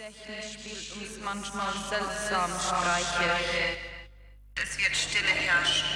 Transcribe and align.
Gedächtnis 0.00 0.54
spielt 0.54 0.92
uns 0.96 1.22
manchmal 1.22 1.74
seltsam 1.90 2.50
Streiche. 2.58 3.76
Es 4.54 4.78
wird 4.78 4.96
Stille 4.96 5.28
herrschen. 5.28 5.88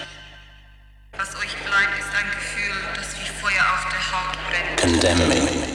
Was 1.12 1.34
euch 1.36 1.56
bleibt, 1.64 1.98
ist 1.98 2.12
ein 2.14 2.30
Gefühl, 2.30 2.76
das 2.96 3.18
wie 3.18 3.28
Feuer 3.40 3.64
auf 3.72 3.88
der 3.88 4.04
Haut 4.12 4.36
brennt. 4.50 5.73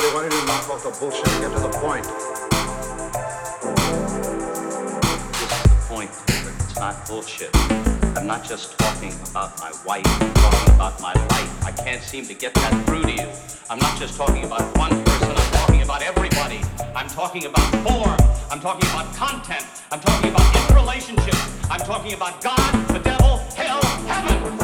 Condemn 0.00 0.30
me. 0.30 0.40
the 0.82 0.96
bullshit. 0.98 1.28
And 1.28 1.42
get 1.42 1.52
to 1.52 1.60
the 1.60 1.68
point. 1.78 2.04
This 5.34 5.52
is 5.52 5.62
the 5.62 5.76
point. 5.88 6.10
It's 6.64 6.76
not 6.76 7.06
bullshit. 7.06 7.50
I'm 8.16 8.26
not 8.26 8.42
just 8.42 8.78
talking 8.78 9.12
about 9.30 9.58
my 9.60 9.70
wife. 9.84 10.06
I'm 10.06 10.34
talking 10.34 10.74
about 10.74 11.00
my 11.02 11.12
life. 11.12 11.64
I 11.66 11.72
can't 11.72 12.02
seem 12.02 12.24
to 12.26 12.34
get 12.34 12.54
that 12.54 12.86
through 12.86 13.02
to 13.02 13.12
you. 13.12 13.28
I'm 13.68 13.78
not 13.78 13.98
just 13.98 14.16
talking 14.16 14.44
about 14.44 14.62
one 14.78 15.04
person. 15.04 15.30
I'm 15.30 15.52
talking 15.52 15.82
about 15.82 16.02
everybody. 16.02 16.62
I'm 16.96 17.08
talking 17.08 17.44
about 17.44 17.70
form. 17.86 18.16
I'm 18.50 18.60
talking 18.60 18.88
about 18.90 19.14
content. 19.14 19.66
I'm 19.92 20.00
talking 20.00 20.30
about 20.30 20.54
interrelationships. 20.54 21.70
I'm 21.70 21.80
talking 21.80 22.14
about 22.14 22.40
God, 22.40 22.88
the 22.88 23.00
devil, 23.00 23.36
hell, 23.54 23.82
heaven. 24.06 24.59